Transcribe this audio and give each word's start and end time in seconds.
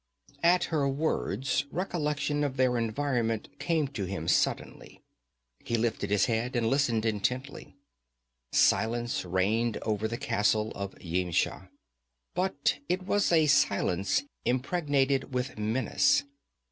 At 0.41 0.63
her 0.73 0.89
words 0.89 1.65
recollection 1.69 2.43
of 2.43 2.57
their 2.57 2.75
environment 2.75 3.47
came 3.59 3.87
to 3.89 4.05
him 4.05 4.27
suddenly. 4.27 5.03
He 5.59 5.75
lifted 5.75 6.09
his 6.09 6.25
head 6.25 6.55
and 6.55 6.65
listened 6.71 7.05
intently. 7.05 7.75
Silence 8.51 9.23
reigned 9.23 9.77
over 9.83 10.07
the 10.07 10.17
castle 10.17 10.71
of 10.73 10.95
Yimsha, 10.95 11.69
but 12.33 12.79
it 12.89 13.03
was 13.03 13.31
a 13.31 13.45
silence 13.45 14.23
impregnated 14.43 15.35
with 15.35 15.59
menace. 15.59 16.23